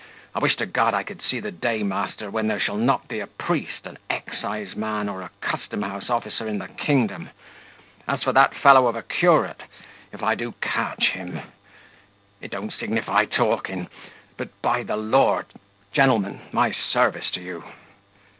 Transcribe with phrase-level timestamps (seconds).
[0.33, 3.19] I wish to God I could see the day, master, when there shall not be
[3.19, 7.29] a priest, an exciseman, or a custom house officer in the kingdom.
[8.07, 9.61] As for that fellow of a curate,
[10.11, 11.41] if I do catch him
[12.41, 13.89] It don't signify talking
[14.37, 15.45] But, by the Lord!
[15.93, 17.63] Gentlemen, my service to you."